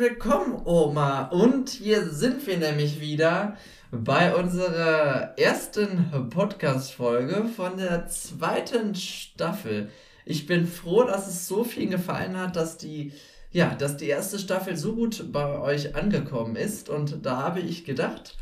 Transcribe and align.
Willkommen, 0.00 0.62
Oma. 0.64 1.24
Und 1.24 1.68
hier 1.68 2.08
sind 2.08 2.46
wir 2.46 2.56
nämlich 2.56 3.02
wieder 3.02 3.58
bei 3.90 4.34
unserer 4.34 5.38
ersten 5.38 6.30
Podcast-Folge 6.30 7.44
von 7.54 7.76
der 7.76 8.06
zweiten 8.06 8.94
Staffel. 8.94 9.90
Ich 10.24 10.46
bin 10.46 10.66
froh, 10.66 11.04
dass 11.04 11.28
es 11.28 11.46
so 11.46 11.64
vielen 11.64 11.90
gefallen 11.90 12.38
hat, 12.38 12.56
dass 12.56 12.78
die, 12.78 13.12
ja, 13.52 13.74
dass 13.74 13.98
die 13.98 14.08
erste 14.08 14.38
Staffel 14.38 14.74
so 14.74 14.94
gut 14.94 15.30
bei 15.32 15.58
euch 15.58 15.94
angekommen 15.94 16.56
ist. 16.56 16.88
Und 16.88 17.26
da 17.26 17.36
habe 17.36 17.60
ich 17.60 17.84
gedacht, 17.84 18.38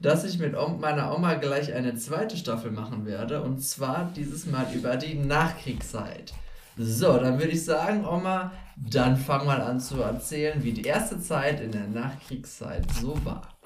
dass 0.00 0.24
ich 0.24 0.40
mit 0.40 0.54
meiner 0.80 1.14
Oma 1.14 1.34
gleich 1.34 1.72
eine 1.72 1.94
zweite 1.94 2.36
Staffel 2.36 2.72
machen 2.72 3.06
werde. 3.06 3.42
Und 3.42 3.60
zwar 3.60 4.10
dieses 4.16 4.44
Mal 4.46 4.66
über 4.74 4.96
die 4.96 5.14
Nachkriegszeit. 5.14 6.32
So, 6.78 7.16
dann 7.16 7.38
würde 7.38 7.52
ich 7.52 7.64
sagen, 7.64 8.04
Oma, 8.04 8.52
dann 8.76 9.16
fang 9.16 9.46
mal 9.46 9.62
an 9.62 9.80
zu 9.80 10.02
erzählen, 10.02 10.62
wie 10.62 10.72
die 10.72 10.84
erste 10.84 11.18
Zeit 11.18 11.58
in 11.60 11.72
der 11.72 11.88
Nachkriegszeit 11.88 12.84
so 13.00 13.18
war. 13.24 13.58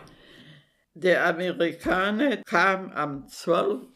Der 0.94 1.26
Amerikaner 1.26 2.36
kam 2.44 2.92
am 2.92 3.26
12. 3.26 3.88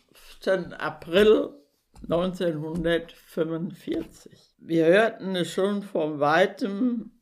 April 0.79 1.51
1945. 2.03 4.57
Wir 4.59 4.87
hörten 4.87 5.37
es 5.37 5.53
schon 5.53 5.85
von 5.85 6.19
weitem, 6.19 7.13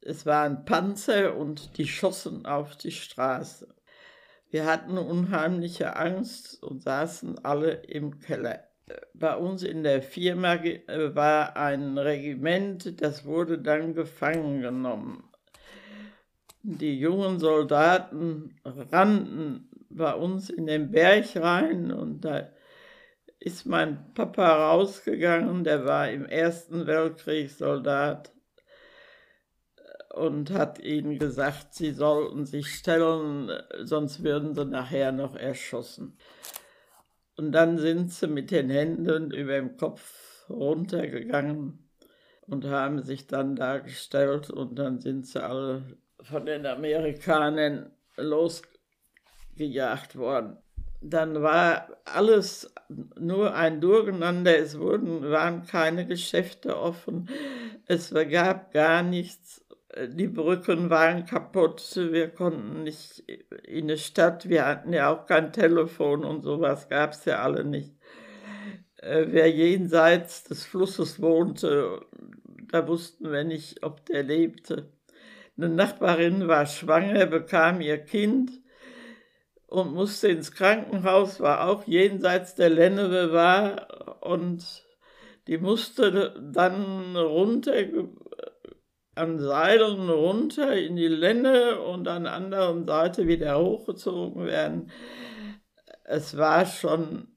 es 0.00 0.24
waren 0.24 0.64
Panzer 0.64 1.36
und 1.36 1.76
die 1.76 1.86
schossen 1.86 2.46
auf 2.46 2.74
die 2.76 2.90
Straße. 2.90 3.68
Wir 4.48 4.64
hatten 4.64 4.96
unheimliche 4.96 5.96
Angst 5.96 6.62
und 6.62 6.82
saßen 6.82 7.44
alle 7.44 7.72
im 7.72 8.20
Keller 8.20 8.64
bei 9.14 9.36
uns 9.36 9.62
in 9.62 9.82
der 9.82 10.02
Firma 10.02 10.54
äh, 10.56 11.14
war 11.14 11.56
ein 11.56 11.96
Regiment, 11.98 13.00
das 13.00 13.24
wurde 13.24 13.58
dann 13.58 13.94
gefangen 13.94 14.60
genommen. 14.60 15.24
Die 16.62 16.98
jungen 16.98 17.38
Soldaten 17.38 18.56
rannten 18.64 19.68
bei 19.90 20.14
uns 20.14 20.50
in 20.50 20.66
den 20.66 20.90
Berg 20.90 21.36
rein 21.36 21.92
und 21.92 22.24
da 22.24 22.48
ist 23.38 23.66
mein 23.66 24.12
Papa 24.14 24.70
rausgegangen, 24.70 25.64
der 25.64 25.84
war 25.84 26.10
im 26.10 26.24
Ersten 26.24 26.86
Weltkrieg 26.86 27.50
Soldat 27.50 28.32
und 30.14 30.50
hat 30.50 30.78
ihnen 30.78 31.18
gesagt, 31.18 31.74
sie 31.74 31.90
sollten 31.90 32.46
sich 32.46 32.68
stellen, 32.68 33.50
sonst 33.82 34.22
würden 34.22 34.54
sie 34.54 34.64
nachher 34.64 35.12
noch 35.12 35.36
erschossen. 35.36 36.16
Und 37.36 37.52
dann 37.52 37.78
sind 37.78 38.12
sie 38.12 38.28
mit 38.28 38.50
den 38.50 38.70
Händen 38.70 39.30
über 39.30 39.54
dem 39.54 39.76
Kopf 39.76 40.48
runtergegangen 40.48 41.88
und 42.46 42.66
haben 42.66 43.02
sich 43.02 43.26
dann 43.26 43.56
dargestellt 43.56 44.50
und 44.50 44.78
dann 44.78 45.00
sind 45.00 45.26
sie 45.26 45.42
alle 45.42 45.82
von 46.22 46.46
den 46.46 46.64
Amerikanern 46.66 47.90
losgejagt 48.16 50.16
worden. 50.16 50.58
Dann 51.00 51.42
war 51.42 51.88
alles 52.04 52.72
nur 53.18 53.54
ein 53.54 53.80
Durcheinander, 53.80 54.56
es 54.56 54.78
wurden, 54.78 55.30
waren 55.30 55.66
keine 55.66 56.06
Geschäfte 56.06 56.78
offen, 56.78 57.28
es 57.86 58.14
gab 58.30 58.72
gar 58.72 59.02
nichts 59.02 59.63
die 60.08 60.28
Brücken 60.28 60.90
waren 60.90 61.24
kaputt, 61.24 61.82
wir 61.96 62.28
konnten 62.28 62.82
nicht 62.82 63.20
in 63.64 63.88
die 63.88 63.98
Stadt, 63.98 64.48
wir 64.48 64.66
hatten 64.66 64.92
ja 64.92 65.12
auch 65.12 65.26
kein 65.26 65.52
Telefon 65.52 66.24
und 66.24 66.42
sowas 66.42 66.88
gab 66.88 67.12
es 67.12 67.24
ja 67.24 67.42
alle 67.42 67.64
nicht. 67.64 67.92
Äh, 68.96 69.26
wer 69.28 69.50
jenseits 69.50 70.44
des 70.44 70.64
Flusses 70.64 71.20
wohnte, 71.20 72.00
da 72.70 72.88
wussten 72.88 73.30
wir 73.30 73.44
nicht, 73.44 73.84
ob 73.84 74.04
der 74.06 74.22
lebte. 74.22 74.90
Eine 75.56 75.68
Nachbarin 75.68 76.48
war 76.48 76.66
schwanger, 76.66 77.26
bekam 77.26 77.80
ihr 77.80 77.98
Kind 77.98 78.50
und 79.66 79.94
musste 79.94 80.28
ins 80.28 80.52
Krankenhaus, 80.52 81.38
war 81.40 81.68
auch 81.68 81.86
jenseits 81.86 82.56
der 82.56 82.70
Lenne 82.70 83.32
war 83.32 84.22
und 84.24 84.84
die 85.46 85.58
musste 85.58 86.34
dann 86.40 87.16
runter 87.16 87.74
an 89.16 89.38
Seilen 89.38 90.08
runter 90.08 90.76
in 90.76 90.96
die 90.96 91.08
Lenne 91.08 91.80
und 91.80 92.08
an 92.08 92.24
der 92.24 92.32
anderen 92.32 92.86
Seite 92.86 93.26
wieder 93.26 93.58
hochgezogen 93.58 94.46
werden. 94.46 94.90
Es 96.04 96.36
war 96.36 96.66
schon 96.66 97.28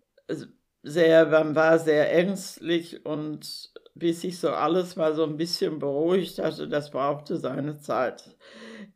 sehr, 0.83 1.25
man 1.27 1.55
war 1.55 1.79
sehr 1.79 2.13
ängstlich 2.13 3.05
und 3.05 3.71
bis 3.95 4.21
sich 4.21 4.39
so 4.39 4.49
alles 4.49 4.95
mal 4.95 5.15
so 5.15 5.23
ein 5.23 5.37
bisschen 5.37 5.79
beruhigt 5.79 6.39
hatte, 6.39 6.67
das 6.67 6.91
brauchte 6.91 7.37
seine 7.37 7.79
Zeit. 7.79 8.35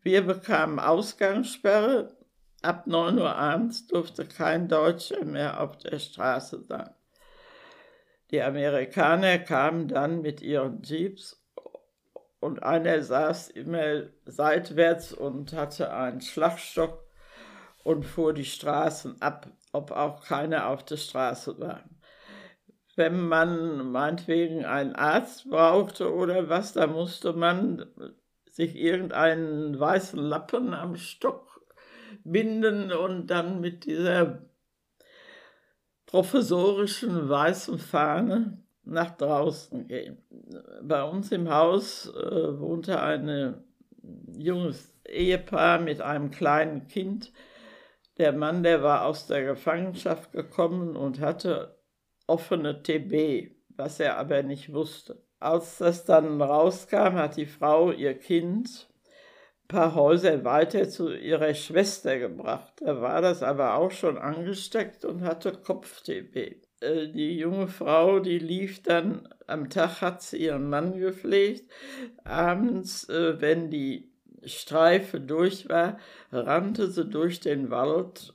Wir 0.02 0.22
bekamen 0.22 0.80
Ausgangssperre. 0.80 2.16
Ab 2.62 2.86
9 2.86 3.18
Uhr 3.18 3.36
abends 3.36 3.88
durfte 3.88 4.25
kein 4.25 4.68
Deutscher 4.68 5.25
mehr 5.25 5.59
auf 5.59 5.78
der 5.78 5.98
Straße 5.98 6.62
sein. 6.62 6.92
Die 8.30 8.42
Amerikaner 8.42 9.40
kamen 9.40 9.88
dann 9.88 10.22
mit 10.22 10.42
ihren 10.42 10.84
Jeeps 10.84 11.41
und 12.41 12.63
einer 12.63 13.02
saß 13.02 13.52
immer 13.52 14.03
seitwärts 14.25 15.13
und 15.13 15.53
hatte 15.53 15.94
einen 15.94 16.22
Schlagstock 16.22 17.06
und 17.84 18.03
fuhr 18.03 18.34
die 18.34 18.46
Straßen 18.46 19.22
ab, 19.22 19.47
ob 19.72 19.91
auch 19.91 20.25
keiner 20.25 20.68
auf 20.68 20.84
der 20.84 20.97
Straße 20.97 21.59
war. 21.59 21.84
Wenn 22.96 23.22
man 23.28 23.91
meinetwegen 23.91 24.66
einen 24.66 24.96
Arzt 24.96 25.50
brauchte 25.50 26.13
oder 26.13 26.50
was, 26.50 26.74
da 26.74 26.88
musste 26.88 27.34
man 27.34 27.85
sich 28.50 28.75
irgendeinen 28.75 29.80
weißen 29.80 30.19
Lappen 30.19 30.74
am 30.74 30.97
Stock 30.97 31.62
binden 32.24 32.91
und 32.91 33.28
dann 33.28 33.62
mit 33.62 33.85
dieser 33.85 34.41
professorischen 36.07 37.30
weißen 37.30 37.78
Fahne 37.78 38.63
nach 38.84 39.12
draußen 39.18 39.88
gehen. 39.88 40.18
Bei 40.81 41.03
uns 41.03 41.31
im 41.31 41.50
Haus 41.50 42.08
äh, 42.08 42.59
wohnte 42.59 43.02
ein 43.02 43.64
junges 44.38 44.94
Ehepaar 45.08 45.80
mit 45.80 46.02
einem 46.02 46.31
kleinen 46.31 46.88
Kind. 46.88 47.31
Der 48.18 48.34
Mann, 48.34 48.64
der 48.64 48.84
war 48.84 49.06
aus 49.06 49.28
der 49.28 49.44
Gefangenschaft 49.44 50.31
gekommen 50.31 50.96
und 50.96 51.19
hatte 51.19 51.78
offene 52.28 52.81
TB, 52.81 53.52
was 53.69 54.00
er 54.00 54.18
aber 54.18 54.44
nicht 54.44 54.74
wusste. 54.74 55.24
Als 55.40 55.80
das 55.80 56.06
dann 56.06 56.42
rauskam, 56.42 57.16
hat 57.16 57.38
die 57.38 57.48
Frau 57.48 57.92
ihr 57.92 58.13
Kind 58.18 58.90
ein 59.63 59.68
paar 59.68 59.96
Häuser 59.96 60.44
weiter 60.44 60.88
zu 60.88 61.12
ihrer 61.13 61.53
Schwester 61.56 62.19
gebracht. 62.19 62.74
Da 62.78 63.02
war 63.02 63.22
das 63.22 63.42
aber 63.42 63.75
auch 63.75 63.92
schon 63.92 64.18
angesteckt 64.18 65.03
und 65.03 65.24
hatte 65.24 65.53
Kopf-TB. 65.53 66.62
Äh, 66.81 67.08
die 67.09 67.38
junge 67.38 67.68
Frau, 67.68 68.19
die 68.19 68.40
lief 68.40 68.84
dann, 68.84 69.30
am 69.47 69.69
Tag 69.69 70.02
hat 70.02 70.22
sie 70.22 70.38
ihren 70.38 70.69
Mann 70.69 71.00
gepflegt, 71.00 71.69
abends, 72.24 73.08
äh, 73.09 73.40
wenn 73.40 73.69
die 73.69 74.12
Streife 74.44 75.19
durch 75.19 75.69
war, 75.69 75.97
rannte 76.31 76.90
sie 76.90 77.06
durch 77.06 77.40
den 77.40 77.69
Wald 77.69 78.34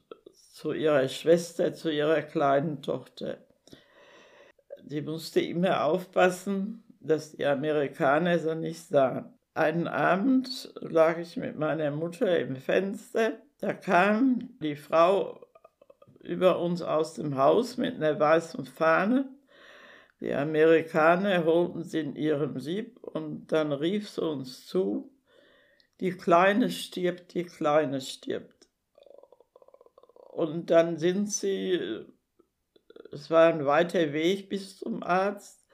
zu 0.52 0.72
ihrer 0.72 1.08
Schwester, 1.08 1.74
zu 1.74 1.90
ihrer 1.90 2.22
kleinen 2.22 2.80
Tochter. 2.80 3.38
Sie 4.86 5.02
musste 5.02 5.40
immer 5.40 5.84
aufpassen, 5.84 6.84
dass 7.00 7.32
die 7.32 7.44
Amerikaner 7.44 8.38
sie 8.38 8.54
nicht 8.54 8.86
sahen. 8.86 9.34
Einen 9.54 9.88
Abend 9.88 10.72
lag 10.80 11.18
ich 11.18 11.36
mit 11.36 11.56
meiner 11.58 11.90
Mutter 11.90 12.38
im 12.38 12.56
Fenster, 12.56 13.32
da 13.58 13.72
kam 13.72 14.50
die 14.60 14.76
Frau 14.76 15.45
über 16.26 16.60
uns 16.60 16.82
aus 16.82 17.14
dem 17.14 17.36
Haus 17.36 17.76
mit 17.76 17.94
einer 17.94 18.18
weißen 18.18 18.64
Fahne. 18.64 19.28
Die 20.20 20.32
Amerikaner 20.32 21.44
holten 21.44 21.82
sie 21.82 22.00
in 22.00 22.16
ihrem 22.16 22.58
Sieb 22.58 22.98
und 23.02 23.48
dann 23.52 23.72
rief 23.72 24.08
sie 24.10 24.22
uns 24.22 24.66
zu, 24.66 25.12
die 26.00 26.12
Kleine 26.12 26.70
stirbt, 26.70 27.34
die 27.34 27.44
Kleine 27.44 28.00
stirbt. 28.00 28.68
Und 30.32 30.70
dann 30.70 30.98
sind 30.98 31.30
sie, 31.30 32.04
es 33.12 33.30
war 33.30 33.48
ein 33.48 33.64
weiter 33.64 34.12
Weg 34.12 34.48
bis 34.48 34.78
zum 34.78 35.02
Arzt, 35.02 35.66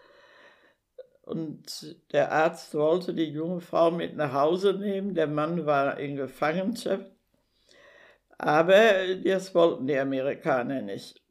und 1.22 1.96
der 2.12 2.32
Arzt 2.32 2.74
wollte 2.74 3.14
die 3.14 3.30
junge 3.30 3.60
Frau 3.60 3.90
mit 3.90 4.16
nach 4.16 4.32
Hause 4.32 4.74
nehmen, 4.74 5.14
der 5.14 5.28
Mann 5.28 5.66
war 5.66 5.98
in 5.98 6.16
Gefangenschaft. 6.16 7.10
Aber 8.42 9.14
das 9.22 9.54
wollten 9.54 9.86
die 9.86 9.96
Amerikaner 9.96 10.82
nicht. 10.82 11.22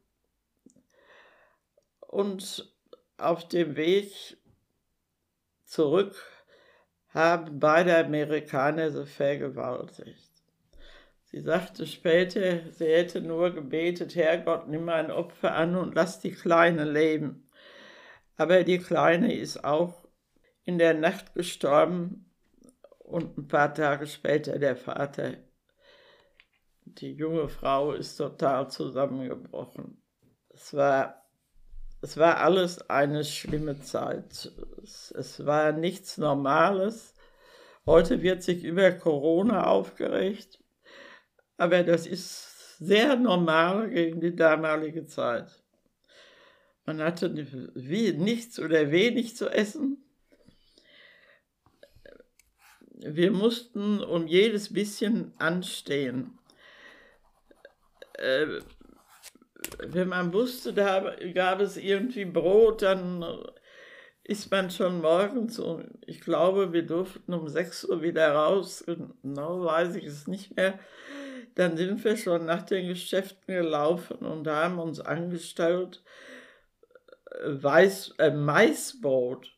Und 2.00 2.74
auf 3.18 3.46
dem 3.48 3.76
Weg 3.76 4.38
zurück 5.66 6.16
haben 7.08 7.60
beide 7.60 7.98
Amerikaner 7.98 8.90
sie 8.90 9.04
vergewaltigt. 9.04 10.32
Sie 11.24 11.40
sagte 11.40 11.86
später, 11.86 12.70
sie 12.72 12.86
hätte 12.86 13.20
nur 13.20 13.50
gebetet, 13.54 14.16
Herrgott, 14.16 14.68
nimm 14.68 14.88
ein 14.88 15.10
Opfer 15.10 15.54
an 15.54 15.76
und 15.76 15.94
lass 15.94 16.18
die 16.20 16.32
Kleine 16.32 16.84
leben. 16.84 17.46
Aber 18.38 18.64
die 18.64 18.78
Kleine 18.78 19.36
ist 19.36 19.62
auch 19.64 20.08
in 20.64 20.78
der 20.78 20.94
Nacht 20.94 21.34
gestorben, 21.34 22.32
Und 23.00 23.36
ein 23.36 23.48
paar 23.48 23.74
Tage 23.74 24.06
später 24.06 24.58
der 24.58 24.76
Vater. 24.76 25.34
Die 26.84 27.12
junge 27.12 27.48
Frau 27.48 27.92
ist 27.92 28.16
total 28.16 28.70
zusammengebrochen. 28.70 30.02
Es 30.50 30.74
war, 30.74 31.26
es 32.00 32.16
war 32.16 32.38
alles 32.38 32.90
eine 32.90 33.24
schlimme 33.24 33.80
Zeit. 33.80 34.52
Es, 34.82 35.12
es 35.12 35.46
war 35.46 35.72
nichts 35.72 36.18
Normales. 36.18 37.14
Heute 37.86 38.22
wird 38.22 38.42
sich 38.42 38.64
über 38.64 38.92
Corona 38.92 39.66
aufgeregt, 39.66 40.62
aber 41.56 41.82
das 41.82 42.06
ist 42.06 42.78
sehr 42.78 43.16
normal 43.16 43.90
gegen 43.90 44.20
die 44.20 44.34
damalige 44.34 45.06
Zeit. 45.06 45.62
Man 46.84 47.00
hatte 47.00 47.28
nichts 47.28 48.58
oder 48.58 48.90
wenig 48.90 49.36
zu 49.36 49.48
essen. 49.48 50.04
Wir 53.04 53.32
mussten 53.32 54.00
um 54.00 54.26
jedes 54.26 54.72
bisschen 54.72 55.32
anstehen. 55.38 56.38
Äh, 58.22 58.60
wenn 59.78 60.08
man 60.08 60.32
wusste, 60.32 60.72
da 60.72 61.14
gab 61.34 61.60
es 61.60 61.76
irgendwie 61.76 62.24
Brot, 62.24 62.82
dann 62.82 63.24
ist 64.24 64.50
man 64.50 64.70
schon 64.70 65.00
morgens 65.00 65.58
um, 65.58 65.84
ich 66.06 66.20
glaube, 66.20 66.72
wir 66.72 66.86
durften 66.86 67.34
um 67.34 67.48
6 67.48 67.86
Uhr 67.86 68.02
wieder 68.02 68.32
raus, 68.32 68.84
genau 68.86 69.64
weiß 69.64 69.96
ich 69.96 70.04
es 70.04 70.28
nicht 70.28 70.56
mehr. 70.56 70.78
Dann 71.54 71.76
sind 71.76 72.02
wir 72.04 72.16
schon 72.16 72.46
nach 72.46 72.62
den 72.62 72.88
Geschäften 72.88 73.54
gelaufen 73.54 74.18
und 74.18 74.46
haben 74.46 74.78
uns 74.78 75.00
angestellt, 75.00 76.02
äh, 77.26 77.62
Weiß, 77.62 78.14
äh, 78.18 78.30
Maisbrot. 78.30 79.52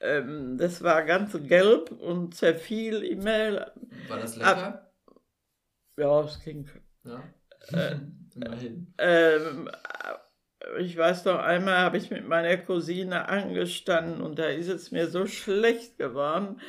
Ähm, 0.00 0.56
das 0.56 0.82
war 0.82 1.04
ganz 1.04 1.36
gelb 1.48 1.90
und 1.90 2.34
zerfiel 2.34 3.02
immer. 3.02 3.72
War 4.06 4.18
das 4.18 4.36
lecker? 4.36 4.56
Ab, 4.56 4.92
ja, 5.96 6.22
es 6.22 6.40
ging. 6.44 6.70
Ja. 7.04 7.22
Äh, 7.72 7.96
Immerhin. 8.34 8.94
Ähm, 8.98 9.70
ich 10.78 10.96
weiß 10.96 11.24
noch 11.24 11.38
einmal, 11.38 11.78
habe 11.78 11.96
ich 11.96 12.10
mit 12.10 12.26
meiner 12.26 12.56
Cousine 12.56 13.28
angestanden 13.28 14.20
und 14.20 14.38
da 14.38 14.46
ist 14.46 14.68
es 14.68 14.90
mir 14.90 15.08
so 15.08 15.26
schlecht 15.26 15.98
geworden. 15.98 16.60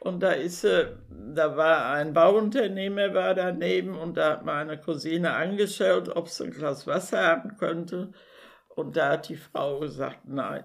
Und 0.00 0.22
da 0.22 0.32
ist 0.32 0.64
da 1.34 1.56
war 1.56 1.92
ein 1.92 2.12
Bauunternehmer 2.12 3.14
war 3.14 3.34
daneben 3.34 3.96
und 3.96 4.16
da 4.16 4.32
hat 4.32 4.44
meine 4.44 4.78
Cousine 4.78 5.34
angeschaut, 5.34 6.08
ob 6.08 6.28
sie 6.28 6.44
ein 6.44 6.50
Glas 6.50 6.86
Wasser 6.86 7.22
haben 7.22 7.56
könnte. 7.56 8.12
Und 8.68 8.96
da 8.96 9.10
hat 9.10 9.28
die 9.28 9.36
Frau 9.36 9.80
gesagt, 9.80 10.20
nein. 10.26 10.64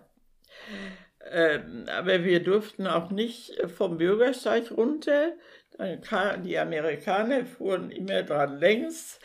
Ähm, 1.32 1.86
aber 1.90 2.24
wir 2.24 2.44
durften 2.44 2.88
auch 2.88 3.12
nicht 3.12 3.54
vom 3.70 3.98
Bürgersteig 3.98 4.72
runter. 4.72 5.34
Die 5.78 6.58
Amerikaner 6.58 7.46
fuhren 7.46 7.92
immer 7.92 8.24
dran 8.24 8.60
längs 8.60 9.20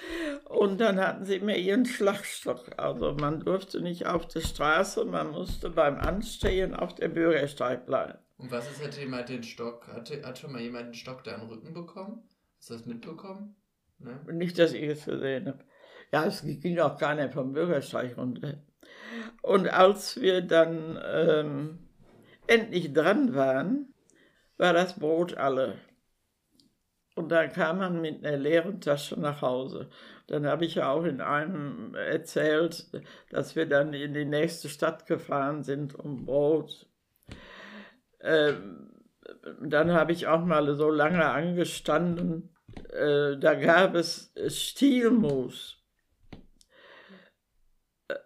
und 0.46 0.80
dann 0.80 0.98
hatten 0.98 1.24
sie 1.24 1.36
immer 1.36 1.54
ihren 1.54 1.86
Schlagstock. 1.86 2.72
Also 2.76 3.14
man 3.14 3.40
durfte 3.40 3.80
nicht 3.80 4.06
auf 4.06 4.26
der 4.26 4.40
Straße, 4.40 5.04
man 5.04 5.30
musste 5.30 5.70
beim 5.70 5.96
Anstehen 5.96 6.74
auf 6.74 6.94
der 6.96 7.08
Bürgersteig 7.08 7.86
bleiben. 7.86 8.18
Und 8.38 8.50
was 8.50 8.68
ist, 8.70 8.84
hat 8.84 8.96
jemand 8.98 9.28
den 9.28 9.44
Stock, 9.44 9.86
hat, 9.88 10.10
hat 10.24 10.38
schon 10.38 10.52
mal 10.52 10.60
jemand 10.60 10.88
den 10.88 10.94
Stock 10.94 11.22
da 11.22 11.36
im 11.36 11.48
Rücken 11.48 11.72
bekommen? 11.72 12.22
Hast 12.58 12.70
du 12.70 12.74
das 12.74 12.86
mitbekommen? 12.86 13.54
Ne? 13.98 14.18
Nicht, 14.32 14.58
dass 14.58 14.72
ich 14.72 14.82
es 14.82 15.04
gesehen 15.04 15.46
habe. 15.46 15.64
Ja, 16.12 16.24
es 16.24 16.42
ging 16.42 16.78
auch 16.80 16.98
gar 16.98 17.14
nicht 17.14 17.32
vom 17.32 17.52
Bürgersteig 17.52 18.16
runter. 18.16 18.62
Und 19.42 19.68
als 19.68 20.20
wir 20.20 20.40
dann 20.40 20.98
ähm, 21.04 21.78
endlich 22.46 22.92
dran 22.92 23.34
waren, 23.34 23.94
war 24.56 24.72
das 24.72 24.98
Brot 24.98 25.34
alle. 25.36 25.78
Und 27.20 27.28
dann 27.28 27.52
kam 27.52 27.76
man 27.76 28.00
mit 28.00 28.24
einer 28.24 28.38
leeren 28.38 28.80
Tasche 28.80 29.20
nach 29.20 29.42
Hause. 29.42 29.90
Dann 30.26 30.46
habe 30.46 30.64
ich 30.64 30.76
ja 30.76 30.90
auch 30.90 31.04
in 31.04 31.20
einem 31.20 31.94
erzählt, 31.94 32.86
dass 33.28 33.56
wir 33.56 33.66
dann 33.66 33.92
in 33.92 34.14
die 34.14 34.24
nächste 34.24 34.70
Stadt 34.70 35.04
gefahren 35.04 35.62
sind 35.62 35.94
um 35.94 36.24
Brot. 36.24 36.86
Ähm, 38.22 38.88
dann 39.60 39.92
habe 39.92 40.12
ich 40.12 40.28
auch 40.28 40.42
mal 40.42 40.74
so 40.74 40.90
lange 40.90 41.26
angestanden. 41.26 42.54
Äh, 42.88 43.36
da 43.36 43.54
gab 43.54 43.94
es 43.94 44.32
Stielmus. 44.46 45.76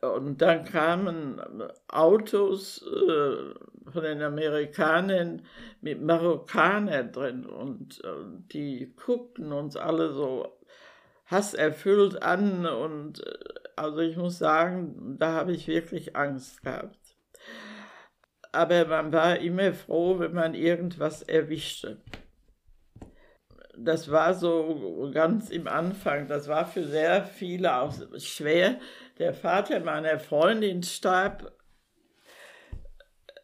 Und 0.03 0.41
dann 0.41 0.65
kamen 0.65 1.43
Autos 1.89 2.81
äh, 2.81 3.55
von 3.93 4.03
den 4.03 4.23
Amerikanern 4.23 5.43
mit 5.81 6.03
Marokkaner 6.03 7.05
drin 7.05 7.47
und 7.47 8.03
äh, 8.05 8.09
die 8.53 8.95
guckten 8.97 9.53
uns 9.53 9.77
alle 9.77 10.13
so 10.13 10.59
hasserfüllt 11.27 12.23
an 12.23 12.67
und 12.67 13.27
äh, 13.27 13.39
also 13.77 13.99
ich 13.99 14.17
muss 14.17 14.39
sagen, 14.39 15.17
da 15.19 15.33
habe 15.33 15.53
ich 15.53 15.67
wirklich 15.67 16.17
Angst 16.17 16.63
gehabt. 16.63 16.99
Aber 18.53 18.85
man 18.87 19.13
war 19.13 19.39
immer 19.39 19.73
froh, 19.73 20.21
wenn 20.21 20.33
man 20.33 20.55
irgendwas 20.55 21.23
erwischte. 21.23 22.01
Das 23.77 24.09
war 24.13 24.35
so 24.35 25.11
ganz 25.13 25.51
im 25.51 25.67
Anfang, 25.67 26.29
das 26.29 26.47
war 26.47 26.65
für 26.65 26.85
sehr 26.85 27.25
viele 27.25 27.77
auch 27.77 27.93
schwer, 28.19 28.79
der 29.19 29.35
Vater 29.35 29.81
meiner 29.81 30.21
Freundin 30.21 30.85
starb, 30.85 31.53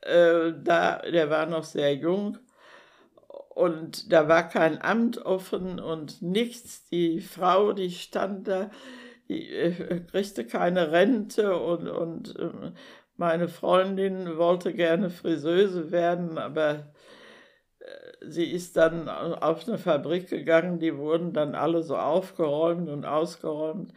äh, 0.03 0.53
da, 0.63 0.99
der 0.99 1.31
war 1.31 1.47
noch 1.47 1.65
sehr 1.65 1.95
jung. 1.95 2.39
Und 3.51 4.13
da 4.13 4.29
war 4.29 4.49
kein 4.49 4.81
Amt 4.81 5.19
offen 5.19 5.81
und 5.81 6.23
nichts. 6.23 6.89
Die 6.89 7.21
Frau, 7.21 7.73
die 7.73 7.91
stand 7.91 8.49
da, 8.49 8.71
die 9.29 9.49
äh, 9.49 10.01
kriegte 10.11 10.47
keine 10.47 10.93
Rente 10.93 11.57
und, 11.57 11.89
und 11.89 12.37
äh, 12.39 12.73
meine 13.17 13.49
Freundin 13.49 14.39
wollte 14.39 14.73
gerne 14.73 15.11
Friseuse 15.11 15.91
werden, 15.91 16.39
aber 16.39 16.93
äh, 17.81 17.85
sie 18.27 18.51
ist 18.51 18.77
dann 18.77 19.09
auf 19.09 19.69
eine 19.69 19.79
Fabrik 19.79 20.29
gegangen, 20.29 20.79
die 20.79 20.97
wurden 20.97 21.33
dann 21.33 21.55
alle 21.55 21.83
so 21.83 21.97
aufgeräumt 21.97 22.89
und 22.89 23.05
ausgeräumt 23.05 23.93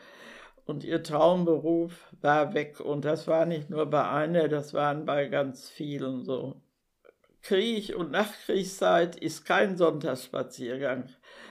und 0.66 0.84
ihr 0.84 1.04
Traumberuf 1.04 2.14
war 2.22 2.54
weg. 2.54 2.80
Und 2.80 3.06
das 3.06 3.28
war 3.28 3.46
nicht 3.46 3.70
nur 3.70 3.86
bei 3.86 4.08
einer, 4.08 4.48
das 4.48 4.74
waren 4.74 5.06
bei 5.06 5.28
ganz 5.28 5.70
vielen 5.70 6.24
so. 6.24 6.62
Krieg 7.42 7.94
und 7.96 8.12
Nachkriegszeit 8.12 9.18
ist 9.18 9.44
kein 9.44 9.76
Sonntagsspaziergang. 9.76 11.10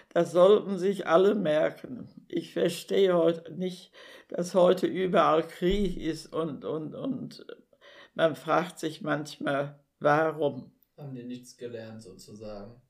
Das 0.08 0.32
sollten 0.32 0.78
sich 0.78 1.06
alle 1.06 1.34
merken. 1.34 2.08
Ich 2.28 2.54
verstehe 2.54 3.14
heute 3.14 3.52
nicht, 3.52 3.92
dass 4.28 4.54
heute 4.54 4.86
überall 4.86 5.46
Krieg 5.46 5.98
ist 5.98 6.32
und, 6.32 6.64
und, 6.64 6.94
und 6.94 7.46
man 8.14 8.36
fragt 8.36 8.78
sich 8.78 9.02
manchmal, 9.02 9.78
warum. 10.00 10.72
Haben 10.96 11.14
die 11.14 11.24
nichts 11.24 11.56
gelernt 11.56 12.02
sozusagen? 12.02 12.80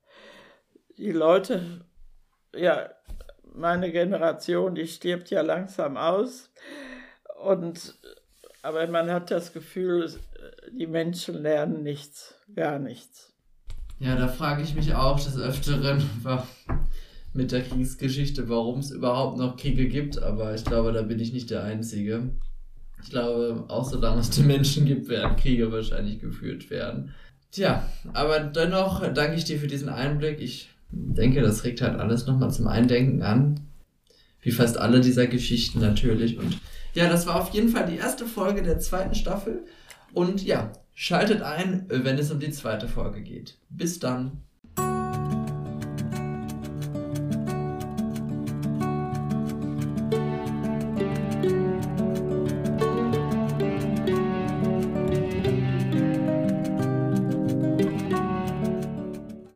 Die 0.97 1.13
Leute, 1.13 1.85
ja, 2.55 2.91
meine 3.55 3.93
Generation, 3.93 4.75
die 4.75 4.87
stirbt 4.87 5.31
ja 5.31 5.43
langsam 5.43 5.97
aus. 5.97 6.51
Und, 7.43 7.95
aber 8.63 8.87
man 8.87 9.11
hat 9.11 9.31
das 9.31 9.53
Gefühl, 9.53 10.11
die 10.79 10.87
Menschen 10.87 11.43
lernen 11.43 11.83
nichts, 11.83 12.35
gar 12.55 12.79
nichts. 12.79 13.33
Ja, 13.99 14.17
da 14.17 14.29
frage 14.29 14.63
ich 14.63 14.75
mich 14.75 14.95
auch 14.95 15.19
des 15.21 15.39
Öfteren 15.39 16.03
mit 17.33 17.53
der 17.53 17.63
Kriegsgeschichte, 17.63 18.49
warum 18.49 18.81
es 18.81 18.91
überhaupt 18.91 19.39
noch 19.39 19.57
Kriege 19.57 19.89
gibt. 19.89 20.21
Aber 20.21 20.55
ich 20.55 20.65
glaube, 20.65 20.93
da 20.93 21.03
bin 21.03 21.19
ich 21.21 21.33
nicht 21.33 21.51
der 21.51 21.65
Einzige. 21.65 22.31
Ich 23.03 23.11
glaube, 23.11 23.65
auch 23.69 23.89
solange 23.89 24.21
es 24.21 24.31
die 24.31 24.43
Menschen 24.43 24.85
gibt, 24.87 25.09
werden 25.09 25.37
Kriege 25.37 25.71
wahrscheinlich 25.73 26.21
geführt 26.21 26.71
werden. 26.71 27.15
Tja, 27.51 27.87
aber 28.13 28.41
dennoch 28.41 29.07
danke 29.13 29.37
ich 29.37 29.45
dir 29.45 29.59
für 29.59 29.67
diesen 29.67 29.89
Einblick. 29.89 30.41
Ich 30.41 30.72
denke, 30.93 31.41
das 31.41 31.65
regt 31.65 31.81
halt 31.81 31.99
alles 31.99 32.27
nochmal 32.27 32.51
zum 32.51 32.69
Eindenken 32.69 33.23
an. 33.23 33.61
Wie 34.41 34.51
fast 34.51 34.77
alle 34.77 35.01
dieser 35.01 35.27
Geschichten 35.27 35.81
natürlich. 35.81 36.39
Und 36.39 36.59
ja, 36.95 37.09
das 37.09 37.27
war 37.27 37.41
auf 37.41 37.51
jeden 37.51 37.69
Fall 37.69 37.87
die 37.87 37.97
erste 37.97 38.27
Folge 38.27 38.63
der 38.63 38.79
zweiten 38.79 39.15
Staffel. 39.15 39.65
Und 40.13 40.45
ja, 40.45 40.73
schaltet 40.95 41.43
ein, 41.43 41.87
wenn 41.89 42.19
es 42.19 42.31
um 42.31 42.41
die 42.41 42.51
zweite 42.51 42.89
Folge 42.89 43.23
geht. 43.23 43.57
Bis 43.71 43.99
dann. 43.99 44.43